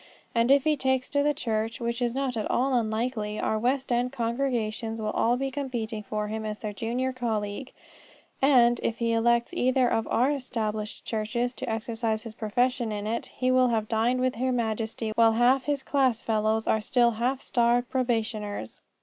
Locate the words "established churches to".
10.31-11.69